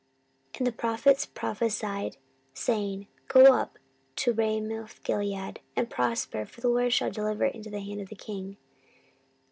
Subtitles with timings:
[0.53, 2.19] 14:018:011 And all the prophets prophesied so,
[2.55, 3.77] saying, Go up
[4.15, 8.15] to Ramothgilead, and prosper: for the LORD shall deliver it into the hand of the
[8.15, 8.57] king.